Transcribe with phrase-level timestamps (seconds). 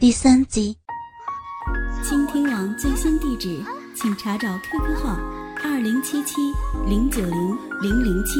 [0.00, 0.76] 第三集。
[2.04, 3.60] 倾听网最新地址，
[3.96, 5.16] 请查找 QQ 号
[5.64, 6.36] 二零七七
[6.86, 8.34] 零九零零零七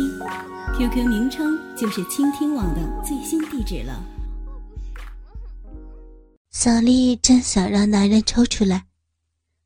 [0.76, 4.00] ，QQ 名称就是倾听网的最新地址了。
[6.52, 8.86] 小丽正想让男人抽出来，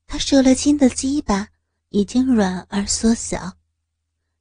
[0.07, 1.49] 她受了惊的鸡巴
[1.91, 3.59] 已经软而缩小，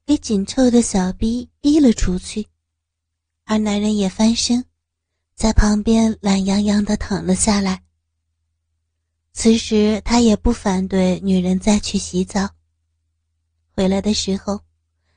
[0.06, 2.48] 被紧凑的小逼逼了出去，
[3.44, 4.64] 而男人也翻身。
[5.42, 7.82] 在旁边懒洋洋的躺了下来。
[9.34, 12.48] 此时他也不反对女人再去洗澡。
[13.76, 14.60] 回来的时候，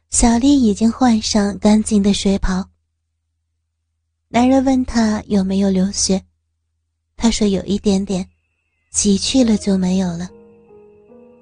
[0.09, 2.67] 小丽已经换上干净的睡袍。
[4.29, 6.25] 男人问他有没有流血，
[7.19, 8.27] 他说有一点点，
[8.93, 10.31] 洗去了就没有了。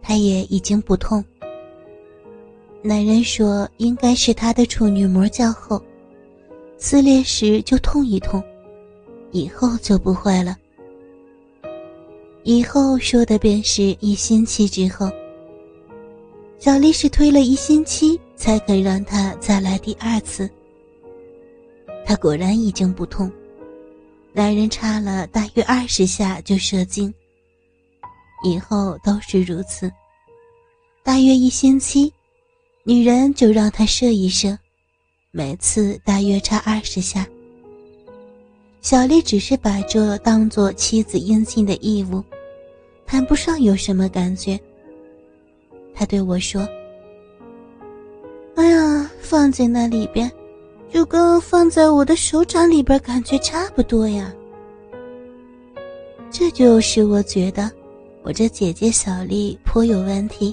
[0.03, 1.25] 他也已经不痛。
[2.83, 5.81] 男人说应该是他的处女膜较厚，
[6.79, 8.43] 撕裂时就痛一痛。
[9.33, 10.57] 以后就不会了。
[12.45, 15.11] 以后说的便是一星期之后。
[16.59, 20.49] 小丽是推了一星期才肯让他再来第二次。
[22.07, 23.29] 他果然已经不痛，
[24.33, 27.13] 男人插了大约二十下就射精。
[28.45, 29.91] 以后都是如此。
[31.03, 32.13] 大约一星期，
[32.85, 34.57] 女人就让他射一射，
[35.33, 37.27] 每次大约插二十下。
[38.83, 42.21] 小丽只是把这当做妻子应尽的义务，
[43.07, 44.59] 谈不上有什么感觉。
[45.95, 46.69] 她对我说
[48.57, 50.29] ：“哎呀，放在那里边，
[50.93, 54.35] 就跟放在我的手掌里边感觉差不多呀。”
[56.29, 57.71] 这就使我觉得，
[58.25, 60.53] 我这姐姐小丽颇有问题。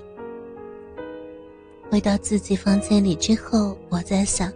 [1.90, 4.54] 回到自己房间里之后，我在想，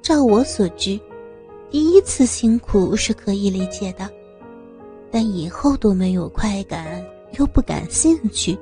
[0.00, 0.98] 照我所知。
[1.70, 4.08] 第一次辛苦是可以理解的，
[5.10, 7.04] 但以后都没有快感，
[7.38, 8.56] 又不感兴趣。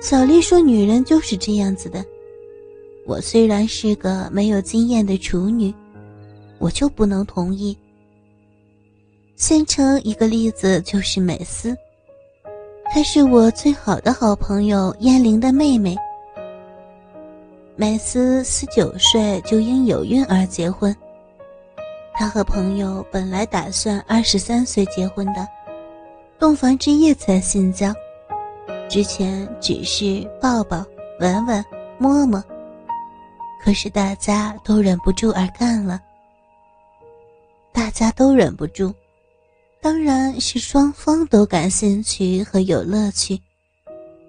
[0.00, 2.04] 小丽说：“女人就是这样子的。”
[3.06, 5.74] 我虽然是个没有经验的处女，
[6.58, 7.76] 我就不能同意。
[9.34, 11.76] 先称一个例子，就是美斯，
[12.92, 15.96] 她是我最好的好朋友燕玲的妹妹。
[17.74, 20.94] 美斯十九岁就因有孕而结婚。
[22.14, 25.48] 他和朋友本来打算二十三岁结婚的，
[26.38, 27.92] 洞房之夜才性交，
[28.88, 30.84] 之前只是抱抱、
[31.20, 31.64] 吻吻、
[31.98, 32.42] 摸摸，
[33.64, 36.00] 可是大家都忍不住而干了。
[37.72, 38.92] 大家都忍不住，
[39.80, 43.40] 当然是双方都感兴趣和有乐趣，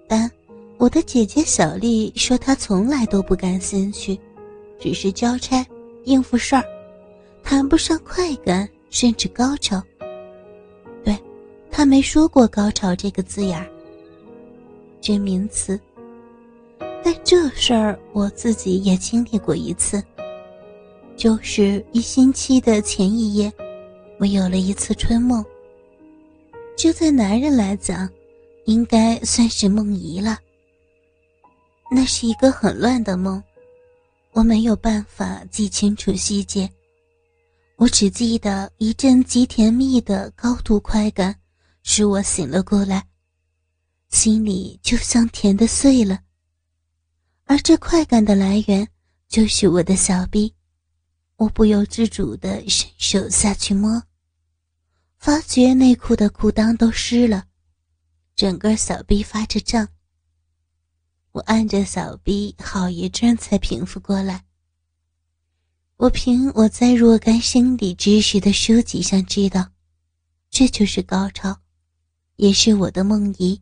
[0.07, 0.31] 但
[0.77, 4.17] 我的姐姐小丽说她从来都不感兴趣，
[4.79, 5.65] 只是交差
[6.05, 6.63] 应付事儿。
[7.43, 9.81] 谈不上快感，甚至高潮。
[11.03, 11.15] 对，
[11.69, 13.69] 他没说过“高潮”这个字眼儿，
[15.01, 15.79] 这名词。
[17.03, 20.01] 但这事儿我自己也经历过一次，
[21.17, 23.51] 就是一星期的前一夜，
[24.19, 25.43] 我有了一次春梦。
[26.77, 28.09] 就在男人来讲，
[28.65, 30.39] 应该算是梦遗了。
[31.91, 33.43] 那是一个很乱的梦，
[34.31, 36.67] 我没有办法记清楚细节。
[37.83, 41.37] 我只记得一阵极甜蜜的高度快感，
[41.81, 43.05] 使我醒了过来，
[44.07, 46.21] 心里就像甜的碎了。
[47.43, 48.87] 而这快感的来源
[49.27, 50.55] 就是我的小臂，
[51.35, 54.01] 我不由自主地伸手下去摸，
[55.17, 57.47] 发觉内裤的裤裆都湿了，
[58.33, 59.89] 整个小臂发着胀。
[61.33, 64.45] 我按着小臂好一阵才平复过来。
[65.97, 69.69] 我凭我在若干生理知识的书籍上知道，
[70.49, 71.55] 这就是高潮，
[72.37, 73.61] 也是我的梦遗。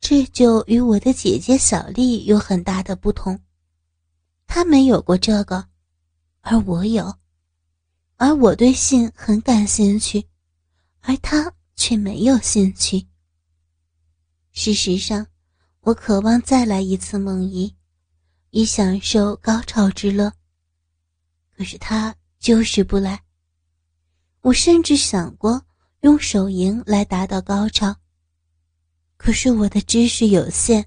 [0.00, 3.38] 这就与我的姐姐小丽有很大的不同，
[4.46, 5.68] 她没有过这个，
[6.40, 7.14] 而我有，
[8.16, 10.26] 而我对性很感兴趣，
[11.00, 13.06] 而她却没有兴趣。
[14.52, 15.26] 事实上，
[15.80, 17.76] 我渴望再来一次梦遗，
[18.50, 20.32] 以享受高潮之乐。
[21.58, 23.20] 可是他就是不来。
[24.42, 25.60] 我甚至想过
[26.02, 27.96] 用手淫来达到高潮。
[29.16, 30.86] 可是我的知识有限，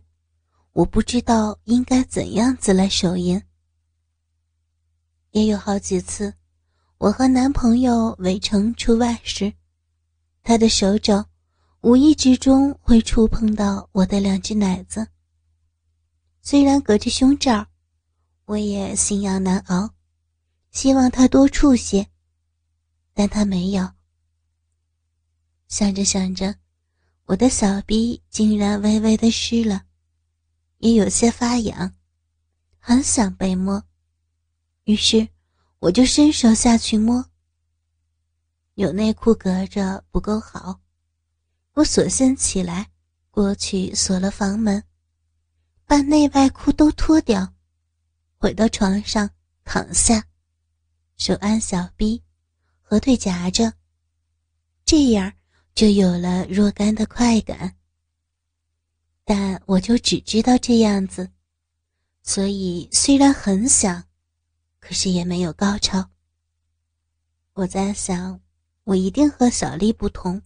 [0.71, 3.43] 我不知道应该怎样子来手淫。
[5.31, 6.33] 也有好几次，
[6.99, 9.51] 我和男朋友围城出外时，
[10.41, 11.25] 他的手肘
[11.81, 15.05] 无意之中会触碰到我的两只奶子。
[16.41, 17.67] 虽然隔着胸罩，
[18.45, 19.93] 我也心痒难熬。
[20.71, 22.07] 希望他多触些，
[23.13, 23.91] 但他没有，
[25.67, 26.55] 想着想着，
[27.25, 29.83] 我的小臂竟然微微的湿了，
[30.77, 31.93] 也有些发痒，
[32.79, 33.83] 很想被摸。
[34.85, 35.27] 于是，
[35.79, 37.25] 我就伸手下去摸。
[38.75, 40.79] 有内裤隔着不够好，
[41.73, 42.89] 我索性起来
[43.29, 44.81] 过去锁了房门，
[45.85, 47.53] 把内外裤都脱掉，
[48.37, 49.29] 回到床上
[49.65, 50.25] 躺下，
[51.17, 52.21] 手按小臂，
[52.81, 53.73] 合腿夹着，
[54.85, 55.33] 这样
[55.73, 57.75] 就有了若干的快感。
[59.23, 61.31] 但我就只知道这样子，
[62.23, 64.03] 所以虽然很想，
[64.79, 66.09] 可是也没有高潮。
[67.53, 68.39] 我在想。
[68.83, 70.41] 我一定和小丽不同，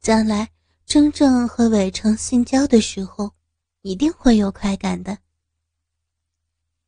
[0.00, 0.48] 将来
[0.86, 3.34] 真正和伟成性交的时候，
[3.82, 5.18] 一定会有快感的。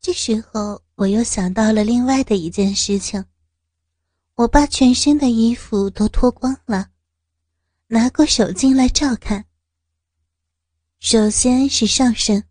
[0.00, 3.22] 这时候，我又想到了另外的一件事情：
[4.34, 6.88] 我把全身的衣服都脱光了，
[7.88, 9.44] 拿过手镜来照看。
[10.98, 12.42] 首先是上身，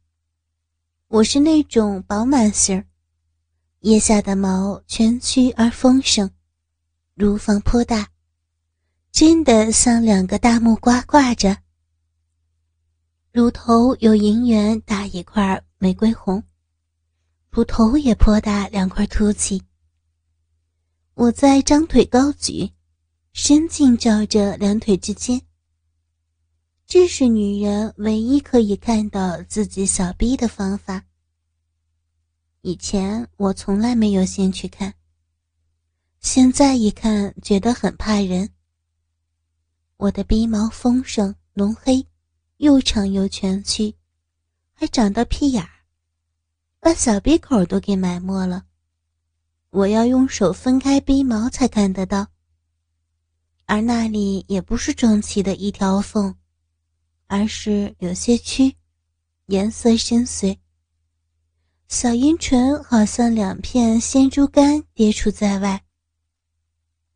[1.08, 2.86] 我是那种饱满型
[3.80, 6.30] 腋下的毛蜷曲而丰盛。
[7.16, 8.10] 乳房颇大，
[9.12, 11.58] 真的像两个大木瓜挂着。
[13.32, 16.44] 乳头有银元大一块玫瑰红，
[17.56, 19.64] 乳头也颇大两块凸起。
[21.14, 22.70] 我在张腿高举，
[23.32, 25.42] 伸进照着两腿之间。
[26.86, 31.06] 这是女人唯一可以看到自己小臂的方法。
[32.60, 34.94] 以前我从来没有兴趣看。
[36.20, 38.50] 现在一看，觉得很怕人。
[39.96, 42.06] 我的鼻毛丰盛浓黑，
[42.58, 43.96] 又长又蜷曲，
[44.74, 45.66] 还长到屁眼，
[46.86, 48.64] 把小鼻孔都给埋没了。
[49.72, 52.28] 我要用手分开鼻毛才看得到。
[53.66, 56.36] 而那里也不是整齐的一条缝，
[57.26, 58.76] 而是有些曲，
[59.48, 60.56] 颜色深邃。
[61.88, 65.84] 小阴唇好像两片鲜猪肝跌出在外。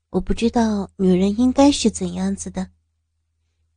[0.10, 2.72] 我不知道女人应该是怎样子的，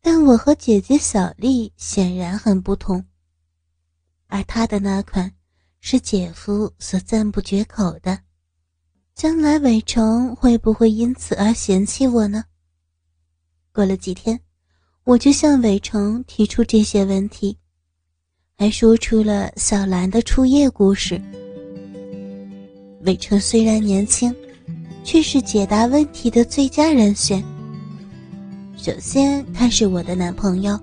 [0.00, 3.04] 但我和姐姐小丽显然很不同。
[4.28, 5.30] 而她的那款
[5.84, 8.20] 是姐夫所赞不绝口的，
[9.16, 12.44] 将来伟成会不会因此而嫌弃我呢？
[13.72, 14.40] 过了几天，
[15.02, 17.58] 我就向伟成提出这些问题，
[18.56, 21.20] 还说出了小兰的初夜故事。
[23.04, 24.34] 伟成虽然年轻。
[25.04, 27.42] 却是解答问题的最佳人选。
[28.76, 30.78] 首先，他是我的男朋友，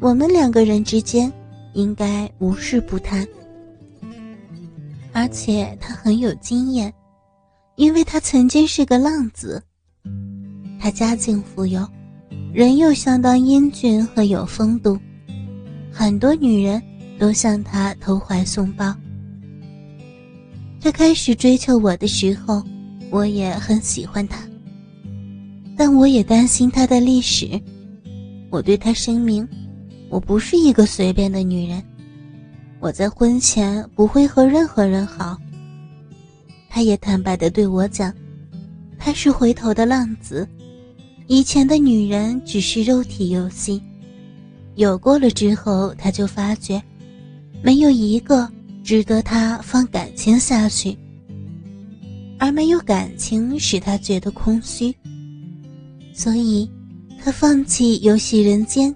[0.00, 1.30] 我们两个人之间
[1.74, 3.28] 应该无事不谈。
[5.18, 6.94] 而且他很有经验，
[7.74, 9.60] 因为他曾经是个浪子。
[10.78, 11.84] 他家境富有，
[12.52, 14.96] 人又相当英俊和有风度，
[15.90, 16.80] 很多女人
[17.18, 18.94] 都向他投怀送抱。
[20.80, 22.62] 他开始追求我的时候。
[23.10, 24.38] 我也很喜欢他，
[25.78, 27.58] 但我也担心他的历史。
[28.50, 29.48] 我对他声明，
[30.10, 31.82] 我不是一个随便的女人，
[32.80, 35.36] 我在婚前不会和任何人好。
[36.68, 38.12] 他也坦白的对我讲，
[38.98, 40.46] 他是回头的浪子，
[41.26, 43.82] 以前的女人只是肉体游戏，
[44.76, 46.80] 有过了之后，他就发觉，
[47.62, 48.48] 没有一个
[48.84, 50.96] 值得他放感情下去。
[52.40, 54.94] 而没有感情使他觉得空虚，
[56.12, 56.70] 所以，
[57.20, 58.94] 他放弃游戏人间，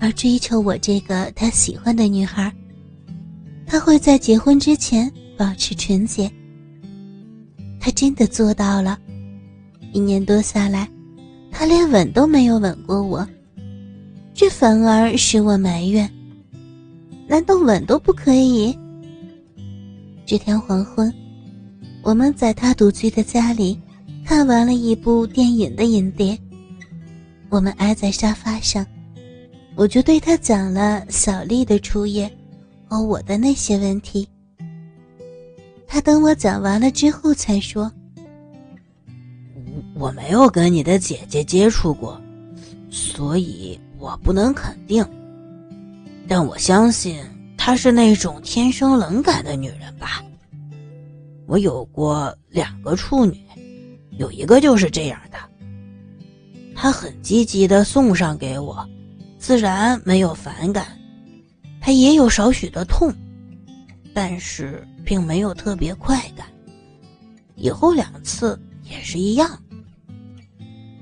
[0.00, 2.52] 而追求我这个他喜欢的女孩。
[3.70, 5.08] 他会在结婚之前
[5.38, 6.28] 保持纯洁。
[7.78, 8.98] 他真的做到了。
[9.92, 10.88] 一年多下来，
[11.52, 13.24] 他连吻都没有吻过我，
[14.34, 16.10] 这反而使我埋怨：
[17.28, 18.76] 难道吻都不可以？
[20.26, 21.12] 这天黄昏。
[22.02, 23.80] 我们在他独居的家里
[24.24, 26.36] 看完了一部电影的影碟，
[27.48, 28.84] 我们挨在沙发上，
[29.76, 32.28] 我就对他讲了小丽的初夜
[32.90, 34.28] 和我的那些问题。
[35.86, 37.90] 他等我讲完了之后才说
[39.94, 42.20] ：“我没有跟你的姐姐接触过，
[42.90, 45.06] 所以我不能肯定。
[46.26, 47.22] 但我相信
[47.56, 50.20] 她是那种天生冷感的女人吧。”
[51.46, 53.40] 我有过两个处女，
[54.18, 55.38] 有一个就是这样的。
[56.74, 58.88] 他很积极的送上给我，
[59.38, 60.86] 自然没有反感。
[61.90, 63.12] 他也有少许的痛，
[64.14, 66.46] 但是并没有特别快感。
[67.56, 69.60] 以后两次也是一样。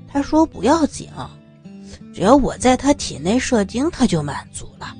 [0.07, 1.07] 他说不要紧，
[2.11, 4.95] 只要我在他体内射精，他就满足了。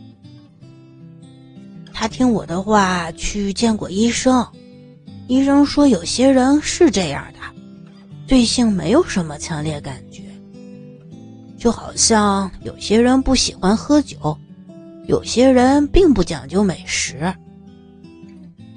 [1.91, 4.47] 他听我的话去见过医生，
[5.27, 7.39] 医生说有些人是这样的，
[8.27, 10.21] 对性没有什么强烈感觉，
[11.57, 14.37] 就好像有些人不喜欢喝酒，
[15.09, 17.33] 有些人并不讲究美食。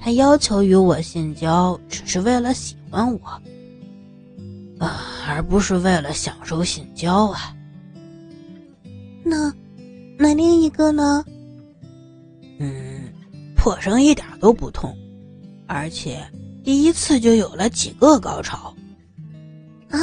[0.01, 3.27] 他要求与我性交，只是为了喜欢我，
[4.79, 7.55] 啊，而不是为了享受性交啊。
[9.23, 9.53] 那，
[10.17, 11.23] 那另一个呢？
[12.57, 13.13] 嗯，
[13.55, 14.97] 破声一点都不痛，
[15.67, 16.17] 而且
[16.63, 18.73] 第一次就有了几个高潮。
[19.91, 19.99] 啊，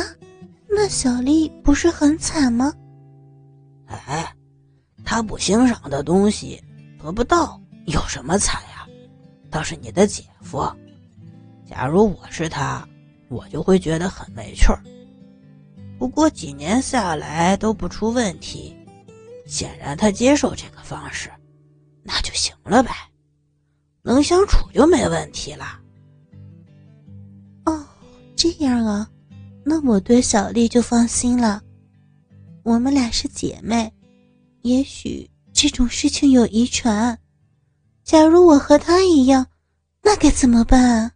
[0.68, 2.72] 那小丽不是很惨吗？
[3.88, 4.29] 哎，
[5.20, 6.58] 他不欣赏的东西
[6.98, 8.88] 得不到，有什么惨呀？
[9.50, 10.66] 倒是你的姐夫，
[11.68, 12.88] 假如我是他，
[13.28, 14.82] 我就会觉得很没趣儿。
[15.98, 18.74] 不过几年下来都不出问题，
[19.46, 21.30] 显然他接受这个方式，
[22.02, 22.90] 那就行了呗，
[24.00, 25.78] 能相处就没问题了。
[27.66, 27.86] 哦，
[28.34, 29.06] 这样啊，
[29.66, 31.60] 那我对小丽就放心了。
[32.62, 33.92] 我们俩是姐妹，
[34.62, 37.18] 也许这种事情有遗传。
[38.02, 39.46] 假如我和他一样，
[40.02, 41.12] 那该怎么办？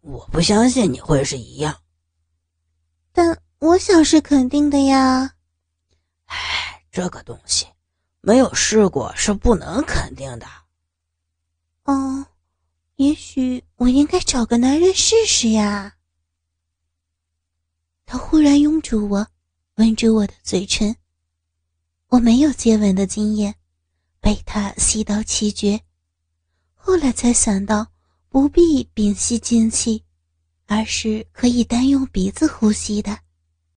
[0.00, 1.80] 我不相信你会是一样，
[3.12, 5.34] 但我想是肯定的呀。
[6.26, 7.66] 唉，这个东西
[8.20, 10.46] 没有试过是不能肯定的。
[11.84, 12.26] 哦，
[12.96, 15.96] 也许我应该找个男人试试呀。
[18.04, 19.26] 他忽然拥住我，
[19.76, 20.94] 吻住我的嘴唇。
[22.12, 23.54] 我没有接吻的经验。
[24.20, 25.80] 被他吸到气绝，
[26.74, 27.86] 后来才想到
[28.28, 30.04] 不必屏息静气，
[30.66, 33.18] 而是可以单用鼻子呼吸的。